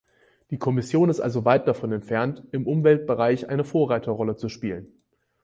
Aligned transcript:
Die 0.49 0.57
Kommission 0.57 1.11
ist 1.11 1.19
also 1.19 1.45
weit 1.45 1.67
davon 1.67 1.91
entfernt, 1.91 2.41
im 2.53 2.65
Umweltbereich 2.65 3.49
eine 3.49 3.63
Vorreiterrolle 3.63 4.35
zu 4.35 4.49
spielen. 4.49 4.89